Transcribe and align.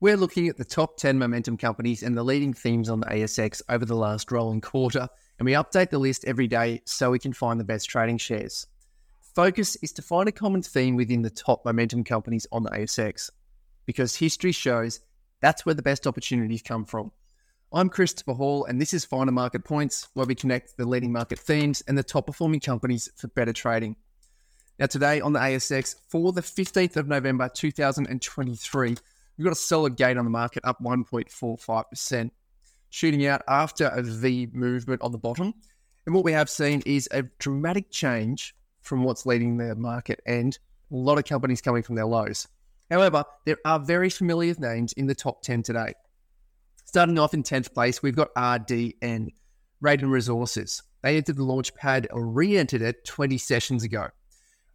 We're 0.00 0.16
looking 0.16 0.46
at 0.46 0.56
the 0.56 0.64
top 0.64 0.96
10 0.96 1.18
momentum 1.18 1.56
companies 1.56 2.04
and 2.04 2.16
the 2.16 2.22
leading 2.22 2.52
themes 2.52 2.88
on 2.88 3.00
the 3.00 3.06
ASX 3.06 3.60
over 3.68 3.84
the 3.84 3.96
last 3.96 4.30
rolling 4.30 4.60
quarter, 4.60 5.08
and 5.40 5.46
we 5.46 5.54
update 5.54 5.90
the 5.90 5.98
list 5.98 6.24
every 6.24 6.46
day 6.46 6.82
so 6.84 7.10
we 7.10 7.18
can 7.18 7.32
find 7.32 7.58
the 7.58 7.64
best 7.64 7.90
trading 7.90 8.16
shares. 8.16 8.68
Focus 9.34 9.74
is 9.82 9.90
to 9.94 10.02
find 10.02 10.28
a 10.28 10.32
common 10.32 10.62
theme 10.62 10.94
within 10.94 11.22
the 11.22 11.30
top 11.30 11.64
momentum 11.64 12.04
companies 12.04 12.46
on 12.52 12.62
the 12.62 12.70
ASX, 12.70 13.30
because 13.86 14.14
history 14.14 14.52
shows 14.52 15.00
that's 15.40 15.66
where 15.66 15.74
the 15.74 15.82
best 15.82 16.06
opportunities 16.06 16.62
come 16.62 16.84
from. 16.84 17.10
I'm 17.72 17.88
Christopher 17.88 18.34
Hall, 18.34 18.66
and 18.66 18.80
this 18.80 18.94
is 18.94 19.04
Finer 19.04 19.32
Market 19.32 19.64
Points, 19.64 20.06
where 20.14 20.26
we 20.26 20.36
connect 20.36 20.76
the 20.76 20.86
leading 20.86 21.10
market 21.10 21.40
themes 21.40 21.82
and 21.88 21.98
the 21.98 22.04
top 22.04 22.26
performing 22.26 22.60
companies 22.60 23.10
for 23.16 23.26
better 23.26 23.52
trading. 23.52 23.96
Now, 24.78 24.86
today 24.86 25.20
on 25.20 25.32
the 25.32 25.40
ASX, 25.40 25.96
for 26.06 26.30
the 26.30 26.40
15th 26.40 26.96
of 26.96 27.08
November 27.08 27.48
2023, 27.52 28.96
we've 29.38 29.44
got 29.44 29.52
a 29.52 29.56
solid 29.56 29.96
gain 29.96 30.18
on 30.18 30.24
the 30.24 30.30
market, 30.30 30.64
up 30.64 30.82
1.45%, 30.82 32.30
shooting 32.90 33.26
out 33.26 33.42
after 33.48 33.86
a 33.86 34.02
V 34.02 34.48
movement 34.52 35.00
on 35.00 35.12
the 35.12 35.18
bottom. 35.18 35.54
And 36.04 36.14
what 36.14 36.24
we 36.24 36.32
have 36.32 36.50
seen 36.50 36.82
is 36.84 37.08
a 37.12 37.22
dramatic 37.38 37.90
change 37.90 38.54
from 38.80 39.04
what's 39.04 39.26
leading 39.26 39.56
the 39.56 39.74
market 39.76 40.20
and 40.26 40.58
a 40.90 40.94
lot 40.94 41.18
of 41.18 41.24
companies 41.24 41.60
coming 41.60 41.82
from 41.82 41.94
their 41.94 42.06
lows. 42.06 42.48
However, 42.90 43.24
there 43.44 43.58
are 43.64 43.78
very 43.78 44.08
familiar 44.08 44.54
names 44.58 44.92
in 44.94 45.06
the 45.06 45.14
top 45.14 45.42
10 45.42 45.62
today. 45.62 45.92
Starting 46.86 47.18
off 47.18 47.34
in 47.34 47.42
10th 47.42 47.74
place, 47.74 48.02
we've 48.02 48.16
got 48.16 48.34
RDN, 48.34 49.28
Raiden 49.84 50.10
Resources. 50.10 50.82
They 51.02 51.18
entered 51.18 51.36
the 51.36 51.44
launch 51.44 51.74
pad 51.74 52.08
or 52.10 52.26
re 52.26 52.56
entered 52.56 52.80
it 52.80 53.04
20 53.04 53.36
sessions 53.36 53.84
ago. 53.84 54.08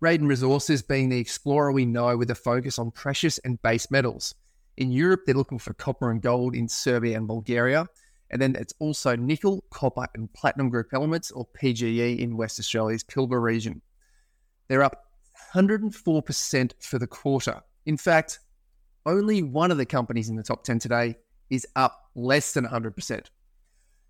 Raiden 0.02 0.27
Resources 0.27 0.84
being 0.84 1.09
the 1.09 1.20
explorer 1.20 1.72
we 1.72 1.86
know 1.86 2.16
with 2.16 2.30
a 2.30 2.36
focus 2.36 2.77
on 2.77 2.91
precious 2.91 3.39
and 3.39 3.59
base 3.64 3.89
metals. 3.89 4.36
In 4.77 4.91
Europe, 4.91 5.22
they're 5.26 5.36
looking 5.36 5.59
for 5.59 5.73
copper 5.73 6.12
and 6.12 6.22
gold 6.22 6.56
in 6.56 6.67
Serbia 6.67 7.17
and 7.17 7.28
Bulgaria. 7.28 7.88
And 8.31 8.42
then 8.42 8.56
it's 8.56 8.73
also 8.80 9.16
nickel, 9.16 9.64
copper, 9.70 10.08
and 10.16 10.31
platinum 10.34 10.70
group 10.70 10.88
elements, 10.94 11.30
or 11.31 11.48
PGE, 11.61 12.17
in 12.17 12.36
West 12.36 12.59
Australia's 12.59 13.03
Pilbara 13.03 13.42
region. 13.42 13.81
They're 14.67 14.83
up 14.83 15.03
104% 15.53 16.73
for 16.80 16.98
the 16.98 17.08
quarter. 17.08 17.61
In 17.86 17.98
fact, 17.98 18.39
only 19.06 19.44
one 19.44 19.70
of 19.70 19.78
the 19.78 19.86
companies 19.86 20.30
in 20.30 20.36
the 20.36 20.44
top 20.44 20.64
10 20.64 20.80
today 20.80 21.16
is 21.50 21.67
up 21.76 22.09
less 22.16 22.53
than 22.53 22.66
100%. 22.66 23.26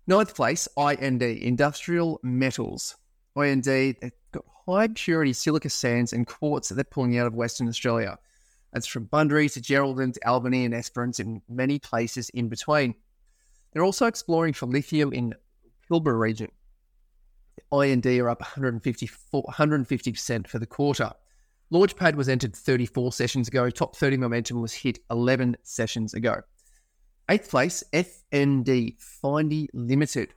Ninth 0.06 0.34
place, 0.34 0.68
IND, 0.78 1.22
Industrial 1.22 2.20
Metals. 2.22 2.96
IND, 3.36 3.64
they've 3.64 4.12
got 4.32 4.44
high 4.66 4.88
purity 4.88 5.32
silica 5.32 5.68
sands 5.68 6.12
and 6.12 6.26
quartz 6.26 6.68
that 6.68 6.76
they're 6.76 6.84
pulling 6.84 7.18
out 7.18 7.26
of 7.26 7.34
Western 7.34 7.68
Australia. 7.68 8.18
That's 8.74 8.88
from 8.88 9.04
Bunbury 9.04 9.48
to 9.50 9.60
Geraldton 9.60 10.14
to 10.14 10.28
Albany 10.28 10.64
and 10.64 10.74
Esperance 10.74 11.20
and 11.20 11.40
many 11.48 11.78
places 11.78 12.28
in 12.30 12.48
between. 12.48 12.96
They're 13.72 13.84
also 13.84 14.06
exploring 14.06 14.52
for 14.52 14.66
lithium 14.66 15.12
in 15.12 15.32
Pilbara 15.88 16.18
region. 16.18 16.50
IND 17.72 18.04
are 18.06 18.28
up 18.28 18.42
150% 18.42 20.48
for 20.48 20.58
the 20.58 20.66
quarter. 20.66 21.12
Launchpad 21.72 22.16
was 22.16 22.28
entered 22.28 22.54
34 22.54 23.12
sessions 23.12 23.46
ago. 23.46 23.70
Top 23.70 23.94
30 23.94 24.16
momentum 24.16 24.60
was 24.60 24.72
hit 24.72 24.98
11 25.08 25.56
sessions 25.62 26.14
ago. 26.14 26.40
Eighth 27.30 27.50
place, 27.50 27.84
FND, 27.92 28.96
Findi 29.22 29.68
Limited. 29.72 30.34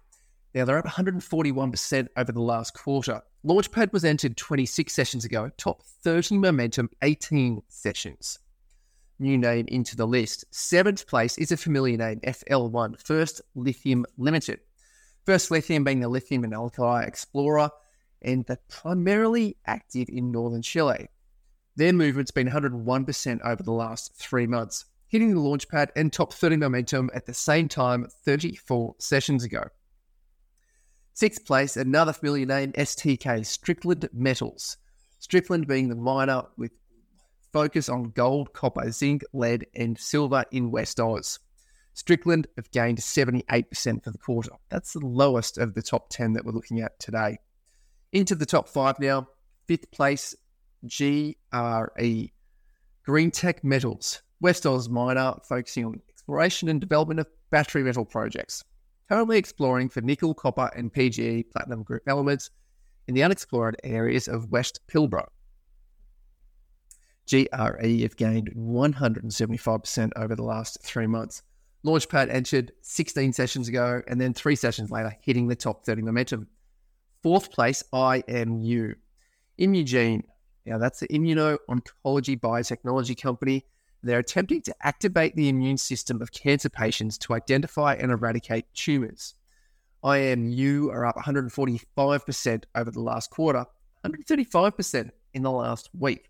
Now 0.53 0.65
they're 0.65 0.77
up 0.77 0.85
141% 0.85 2.07
over 2.15 2.31
the 2.31 2.41
last 2.41 2.75
quarter. 2.75 3.21
Launchpad 3.47 3.93
was 3.93 4.03
entered 4.03 4.35
26 4.35 4.93
sessions 4.93 5.23
ago, 5.23 5.49
top 5.55 5.81
30 6.03 6.37
momentum, 6.37 6.89
18 7.01 7.61
sessions. 7.69 8.39
New 9.19 9.37
name 9.37 9.63
into 9.69 9.95
the 9.95 10.05
list. 10.05 10.43
Seventh 10.51 11.07
place 11.07 11.37
is 11.37 11.53
a 11.53 11.55
familiar 11.55 11.95
name, 11.95 12.19
FL1, 12.25 13.01
First 13.01 13.41
Lithium 13.55 14.05
Limited. 14.17 14.59
First 15.25 15.49
Lithium 15.49 15.85
being 15.85 16.01
the 16.01 16.09
lithium 16.09 16.43
and 16.43 16.53
alkali 16.53 17.03
explorer, 17.03 17.69
and 18.21 18.45
they're 18.45 18.59
primarily 18.67 19.55
active 19.65 20.09
in 20.09 20.29
northern 20.29 20.61
Chile. 20.61 21.07
Their 21.77 21.93
movement's 21.93 22.31
been 22.31 22.49
101% 22.49 23.39
over 23.45 23.63
the 23.63 23.71
last 23.71 24.13
three 24.13 24.45
months, 24.45 24.83
hitting 25.07 25.33
the 25.33 25.39
launchpad 25.39 25.91
and 25.95 26.11
top 26.11 26.33
30 26.33 26.57
momentum 26.57 27.09
at 27.13 27.25
the 27.25 27.33
same 27.33 27.69
time 27.69 28.09
34 28.25 28.95
sessions 28.99 29.45
ago. 29.45 29.69
Sixth 31.17 31.45
place, 31.45 31.75
another 31.75 32.13
familiar 32.13 32.45
name, 32.45 32.73
STK, 32.73 33.43
Strickland 33.43 34.07
Metals. 34.13 34.77
Strickland 35.17 35.65
being 35.65 35.89
the 35.89 35.95
miner 35.95 36.43
with 36.57 36.69
focus 37.51 37.89
on 37.89 38.11
gold, 38.11 38.53
copper, 38.53 38.91
zinc, 38.91 39.23
lead, 39.33 39.65
and 39.73 39.97
silver 39.97 40.45
in 40.51 40.69
West 40.69 40.99
Oz. 40.99 41.39
Strickland 41.95 42.45
have 42.55 42.69
gained 42.69 42.99
78% 42.99 44.03
for 44.03 44.11
the 44.11 44.19
quarter. 44.19 44.51
That's 44.69 44.93
the 44.93 44.99
lowest 44.99 45.57
of 45.57 45.73
the 45.73 45.81
top 45.81 46.09
10 46.11 46.33
that 46.33 46.45
we're 46.45 46.51
looking 46.51 46.81
at 46.81 46.99
today. 46.99 47.39
Into 48.11 48.35
the 48.35 48.45
top 48.45 48.69
five 48.69 48.99
now. 48.99 49.27
Fifth 49.67 49.89
place, 49.89 50.35
GRE, 50.83 51.33
Greentech 53.07 53.63
Metals. 53.63 54.21
West 54.39 54.67
Oz 54.67 54.87
miner 54.87 55.33
focusing 55.49 55.83
on 55.83 55.99
exploration 56.09 56.69
and 56.69 56.79
development 56.79 57.21
of 57.21 57.27
battery 57.49 57.81
metal 57.81 58.05
projects 58.05 58.63
currently 59.09 59.37
exploring 59.37 59.89
for 59.89 60.01
nickel, 60.01 60.33
copper, 60.33 60.69
and 60.75 60.93
PGE 60.93 61.49
platinum 61.51 61.83
group 61.83 62.03
elements 62.07 62.49
in 63.07 63.13
the 63.13 63.23
unexplored 63.23 63.77
areas 63.83 64.27
of 64.27 64.51
West 64.51 64.81
Pilbara. 64.87 65.27
GRE 67.29 68.01
have 68.01 68.15
gained 68.15 68.51
175% 68.55 70.11
over 70.15 70.35
the 70.35 70.43
last 70.43 70.81
three 70.81 71.07
months. 71.07 71.43
Launchpad 71.85 72.33
entered 72.33 72.71
16 72.81 73.33
sessions 73.33 73.67
ago 73.67 74.01
and 74.07 74.19
then 74.19 74.33
three 74.33 74.55
sessions 74.55 74.91
later, 74.91 75.15
hitting 75.21 75.47
the 75.47 75.55
top 75.55 75.85
30 75.85 76.01
momentum. 76.01 76.47
Fourth 77.23 77.51
place, 77.51 77.83
IMU. 77.93 78.95
Imugene. 79.57 80.23
Now, 80.65 80.77
that's 80.77 80.99
the 80.99 81.07
Immuno 81.07 81.57
Oncology 81.69 82.39
Biotechnology 82.39 83.19
Company 83.19 83.65
they're 84.03 84.19
attempting 84.19 84.61
to 84.63 84.75
activate 84.81 85.35
the 85.35 85.49
immune 85.49 85.77
system 85.77 86.21
of 86.21 86.31
cancer 86.31 86.69
patients 86.69 87.17
to 87.19 87.33
identify 87.33 87.93
and 87.95 88.11
eradicate 88.11 88.65
tumors. 88.73 89.35
IMU 90.03 90.89
are 90.91 91.05
up 91.05 91.15
145% 91.15 92.63
over 92.75 92.91
the 92.91 93.01
last 93.01 93.29
quarter, 93.29 93.65
135% 94.05 95.09
in 95.33 95.41
the 95.43 95.51
last 95.51 95.89
week. 95.97 96.29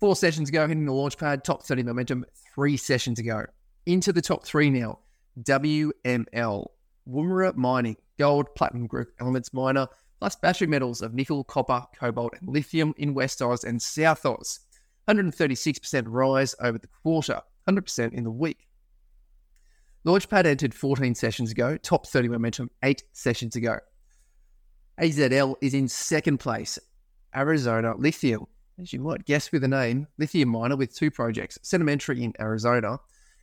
Four 0.00 0.16
sessions 0.16 0.48
ago, 0.48 0.66
hitting 0.66 0.86
the 0.86 0.92
launchpad, 0.92 1.44
top 1.44 1.62
30 1.62 1.82
momentum, 1.82 2.24
three 2.54 2.76
sessions 2.76 3.18
ago. 3.18 3.44
Into 3.86 4.12
the 4.12 4.22
top 4.22 4.44
three 4.44 4.70
now. 4.70 4.98
WML, 5.40 6.66
Woomera 7.08 7.54
Mining, 7.56 7.96
Gold, 8.18 8.54
Platinum 8.54 8.86
Group, 8.86 9.08
Elements 9.20 9.52
Miner, 9.52 9.88
plus 10.20 10.36
battery 10.36 10.66
metals 10.66 11.02
of 11.02 11.14
nickel, 11.14 11.44
copper, 11.44 11.84
cobalt, 11.98 12.34
and 12.40 12.48
lithium 12.48 12.94
in 12.96 13.14
West 13.14 13.42
Oz 13.42 13.64
and 13.64 13.80
South 13.80 14.24
Oz. 14.24 14.60
136% 15.08 16.04
rise 16.06 16.54
over 16.60 16.78
the 16.78 16.88
quarter, 17.02 17.40
100% 17.68 18.12
in 18.12 18.24
the 18.24 18.30
week. 18.30 18.66
Launchpad 20.06 20.44
entered 20.44 20.74
14 20.74 21.14
sessions 21.14 21.50
ago, 21.50 21.76
top 21.78 22.06
30 22.06 22.28
momentum, 22.28 22.70
eight 22.82 23.04
sessions 23.12 23.56
ago. 23.56 23.78
AZL 25.00 25.56
is 25.60 25.74
in 25.74 25.88
second 25.88 26.38
place. 26.38 26.78
Arizona 27.34 27.94
Lithium, 27.96 28.46
as 28.80 28.92
you 28.92 29.00
might 29.00 29.24
guess 29.24 29.50
with 29.50 29.62
the 29.62 29.68
name, 29.68 30.06
lithium 30.18 30.50
miner 30.50 30.76
with 30.76 30.94
two 30.94 31.10
projects, 31.10 31.58
Sedimentary 31.62 32.22
in 32.22 32.32
Arizona 32.38 32.98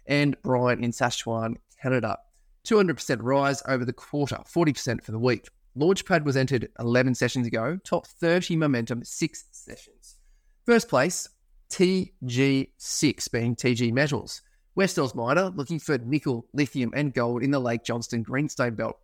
and 0.08 0.42
brine 0.44 0.84
in 0.84 0.92
Saskatchewan, 0.92 1.58
Canada. 1.82 2.18
200% 2.66 3.18
rise 3.22 3.64
over 3.68 3.84
the 3.84 3.94
quarter, 3.94 4.38
40% 4.48 5.04
for 5.04 5.12
the 5.12 5.20
week. 5.20 5.48
Launchpad 5.78 6.24
was 6.24 6.38
entered 6.38 6.70
11 6.80 7.16
sessions 7.16 7.48
ago, 7.48 7.80
top 7.84 8.06
30 8.06 8.56
momentum, 8.56 9.04
six 9.04 9.46
sessions. 9.52 10.18
First 10.66 10.90
place, 10.90 11.28
TG6 11.72 13.32
being 13.32 13.56
TG 13.56 13.94
Metals. 13.94 14.42
West 14.76 15.00
Oz 15.00 15.16
Miner 15.16 15.50
looking 15.50 15.80
for 15.80 15.98
nickel, 15.98 16.46
lithium, 16.54 16.92
and 16.94 17.14
gold 17.14 17.44
in 17.44 17.52
the 17.52 17.60
Lake 17.60 17.84
Johnston 17.84 18.24
Greenstone 18.24 18.76
Belt. 18.76 18.98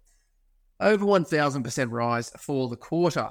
Over 0.79 1.05
1,000% 1.05 1.91
rise 1.91 2.29
for 2.37 2.67
the 2.67 2.75
quarter. 2.75 3.29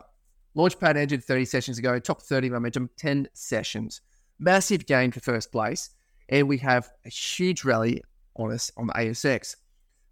Launchpad 0.56 0.96
entered 0.96 1.22
30 1.22 1.44
sessions 1.44 1.78
ago, 1.78 1.98
top 1.98 2.22
30 2.22 2.48
momentum, 2.50 2.90
10 2.96 3.28
sessions. 3.34 4.00
Massive 4.38 4.86
gain 4.86 5.12
for 5.12 5.20
first 5.20 5.52
place, 5.52 5.90
and 6.30 6.48
we 6.48 6.58
have 6.58 6.88
a 7.04 7.10
huge 7.10 7.62
rally 7.62 8.02
on 8.36 8.52
us 8.52 8.72
on 8.76 8.86
the 8.86 8.94
ASX. 8.94 9.56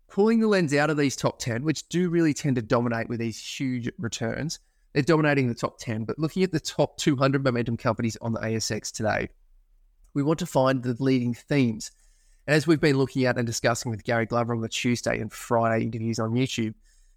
Pulling 0.09 0.41
the 0.41 0.49
lens 0.49 0.75
out 0.75 0.91
of 0.91 0.99
these 0.99 1.17
top 1.17 1.39
10, 1.39 1.65
which 1.65 1.89
do 1.89 2.11
really 2.11 2.35
tend 2.35 2.57
to 2.57 2.63
dominate 2.63 3.09
with 3.09 3.21
these 3.21 3.39
huge 3.39 3.91
returns, 3.99 4.61
they're 4.95 5.03
dominating 5.03 5.49
the 5.49 5.55
top 5.55 5.79
10, 5.79 6.05
but 6.05 6.19
looking 6.19 6.45
at 6.45 6.53
the 6.53 6.61
top 6.61 6.97
200 6.99 7.45
momentum 7.45 7.77
companies 7.77 8.17
on 8.23 8.33
the 8.33 8.41
ASX 8.41 8.93
today, 8.93 9.29
we 10.15 10.23
want 10.23 10.39
to 10.39 10.47
find 10.47 10.83
the 10.83 10.97
leading 11.01 11.35
themes. 11.35 11.91
And 12.47 12.55
as 12.55 12.67
we've 12.67 12.81
been 12.81 12.97
looking 12.97 13.25
at 13.25 13.37
and 13.37 13.47
discussing 13.47 13.91
with 13.91 14.05
Gary 14.05 14.25
Glover 14.25 14.55
on 14.55 14.61
the 14.61 14.69
Tuesday 14.69 15.21
and 15.21 15.33
Friday 15.33 15.85
interviews 15.85 16.21
on 16.21 16.31
YouTube, 16.31 16.75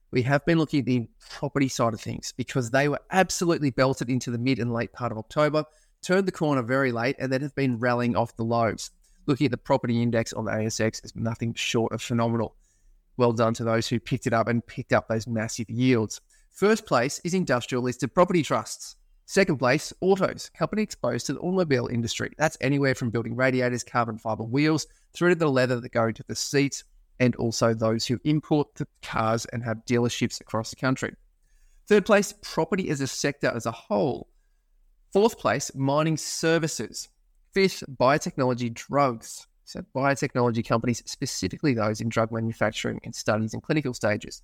we 0.09 0.24
have 0.24 0.44
been 0.45 0.57
looking 0.57 0.79
at 0.79 0.85
the 0.85 1.07
property 1.29 1.68
side 1.68 1.94
of 1.94 2.01
things 2.01 2.33
because 2.35 2.71
they 2.71 2.89
were 2.89 3.00
absolutely 3.12 3.69
belted 3.69 4.09
into 4.09 4.31
the 4.31 4.38
mid 4.39 4.57
and 4.57 4.74
late 4.74 4.94
part 4.94 5.12
of 5.12 5.18
October, 5.19 5.63
turned 6.01 6.27
the 6.27 6.31
corner 6.31 6.63
very 6.63 6.91
late, 6.91 7.18
and 7.19 7.31
then 7.31 7.41
have 7.41 7.56
been 7.56 7.77
rallying 7.77 8.15
off 8.15 8.35
the 8.38 8.44
lows. 8.44 8.89
looking 9.27 9.45
at 9.45 9.51
the 9.51 9.57
property 9.57 10.01
index 10.01 10.31
on 10.33 10.45
the 10.45 10.51
ASX 10.51 11.03
is 11.03 11.15
nothing 11.15 11.53
short 11.53 11.91
of 11.91 12.01
phenomenal. 12.01 12.56
Well 13.18 13.33
done 13.33 13.53
to 13.56 13.63
those 13.63 13.88
who 13.88 14.00
picked 14.00 14.25
it 14.25 14.33
up 14.33 14.47
and 14.47 14.65
picked 14.65 14.94
up 14.94 15.07
those 15.09 15.27
massive 15.27 15.69
yields. 15.69 16.21
First 16.57 16.88
place 16.88 17.21
is 17.24 17.36
industrial 17.36 17.83
listed 17.83 18.15
property 18.15 18.42
trusts. 18.42 18.95
Second 19.27 19.57
place, 19.57 19.94
autos, 20.01 20.50
company 20.57 20.81
exposed 20.81 21.27
to 21.27 21.33
the 21.33 21.39
automobile 21.39 21.86
industry. 21.86 22.31
That's 22.36 22.57
anywhere 22.62 22.95
from 22.95 23.12
building 23.12 23.36
radiators, 23.36 23.83
carbon 23.83 24.18
fiber 24.18 24.42
wheels, 24.42 24.88
through 25.13 25.30
to 25.30 25.36
the 25.36 25.51
leather 25.51 25.80
that 25.80 25.92
go 25.92 26.07
into 26.07 26.24
the 26.27 26.36
seats, 26.36 26.83
and 27.19 27.36
also 27.36 27.75
those 27.75 28.07
who 28.07 28.19
import 28.24 28.74
the 28.74 28.88
cars 29.04 29.45
and 29.54 29.63
have 29.63 29.86
dealerships 29.86 30.42
across 30.42 30.71
the 30.71 30.77
country. 30.77 31.13
Third 31.86 32.07
place, 32.07 32.33
property 32.42 32.89
as 32.89 33.01
a 33.01 33.07
sector 33.07 33.51
as 33.56 33.68
a 33.68 33.71
whole. 33.71 34.27
Fourth 35.13 35.38
place, 35.38 35.69
mining 35.75 36.18
services. 36.18 37.07
Fifth, 37.53 37.83
biotechnology 37.88 38.74
drugs. 38.74 39.45
So, 39.63 39.81
biotechnology 39.95 40.68
companies, 40.68 41.03
specifically 41.06 41.75
those 41.75 42.01
in 42.01 42.10
drug 42.10 42.31
manufacturing 42.31 43.00
and 43.03 43.13
studies 43.13 43.53
in 43.53 43.62
clinical 43.62 43.94
stages. 43.94 44.42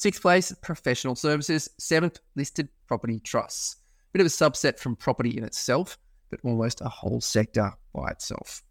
Sixth 0.00 0.22
place, 0.22 0.50
professional 0.62 1.14
services. 1.14 1.68
Seventh, 1.78 2.20
listed 2.34 2.70
property 2.88 3.20
trusts 3.20 3.76
bit 4.12 4.20
of 4.20 4.26
a 4.26 4.30
subset 4.30 4.78
from 4.78 4.96
property 4.96 5.36
in 5.36 5.44
itself, 5.44 5.98
but 6.30 6.40
almost 6.42 6.80
a 6.80 6.88
whole 6.88 7.20
sector 7.20 7.72
by 7.94 8.08
itself. 8.08 8.62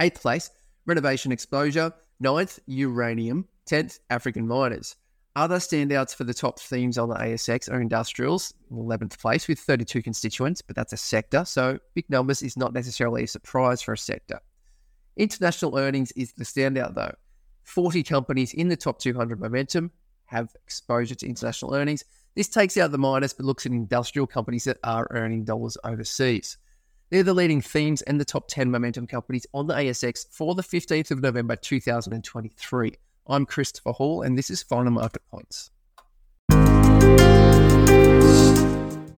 Eighth 0.00 0.20
place, 0.20 0.50
renovation 0.86 1.32
exposure. 1.32 1.92
Ninth, 2.18 2.58
uranium. 2.66 3.46
Tenth, 3.66 4.00
African 4.10 4.48
miners. 4.48 4.96
Other 5.36 5.58
standouts 5.58 6.14
for 6.14 6.24
the 6.24 6.34
top 6.34 6.58
themes 6.58 6.98
on 6.98 7.08
the 7.08 7.14
ASX 7.14 7.70
are 7.70 7.80
industrials, 7.80 8.52
11th 8.72 9.18
place 9.18 9.46
with 9.48 9.58
32 9.60 10.02
constituents, 10.02 10.60
but 10.60 10.74
that's 10.74 10.92
a 10.92 10.96
sector, 10.96 11.44
so 11.44 11.78
big 11.94 12.08
numbers 12.10 12.42
is 12.42 12.56
not 12.56 12.72
necessarily 12.72 13.24
a 13.24 13.28
surprise 13.28 13.80
for 13.80 13.92
a 13.92 13.98
sector. 13.98 14.40
International 15.16 15.78
earnings 15.78 16.10
is 16.12 16.32
the 16.32 16.44
standout 16.44 16.94
though. 16.94 17.14
40 17.62 18.02
companies 18.02 18.52
in 18.54 18.68
the 18.68 18.76
top 18.76 18.98
200 18.98 19.40
momentum 19.40 19.92
have 20.32 20.54
exposure 20.64 21.14
to 21.14 21.26
international 21.26 21.74
earnings, 21.74 22.04
this 22.34 22.48
takes 22.48 22.76
out 22.78 22.90
the 22.90 22.98
minus 22.98 23.34
but 23.34 23.44
looks 23.44 23.66
at 23.66 23.72
industrial 23.72 24.26
companies 24.26 24.64
that 24.64 24.78
are 24.82 25.06
earning 25.10 25.44
dollars 25.44 25.76
overseas. 25.84 26.56
They're 27.10 27.22
the 27.22 27.34
leading 27.34 27.60
themes 27.60 28.00
and 28.02 28.18
the 28.18 28.24
top 28.24 28.48
10 28.48 28.70
momentum 28.70 29.06
companies 29.06 29.46
on 29.52 29.66
the 29.66 29.74
ASX 29.74 30.24
for 30.30 30.54
the 30.54 30.62
15th 30.62 31.10
of 31.10 31.20
November 31.20 31.56
2023. 31.56 32.94
I'm 33.26 33.44
Christopher 33.44 33.92
Hall, 33.92 34.22
and 34.22 34.36
this 34.36 34.50
is 34.50 34.62
Finer 34.62 34.90
Market 34.90 35.22
Points. 35.30 35.70